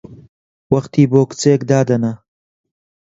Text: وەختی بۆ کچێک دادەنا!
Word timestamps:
وەختی 0.71 1.05
بۆ 1.11 1.21
کچێک 1.29 1.61
دادەنا! 1.71 2.13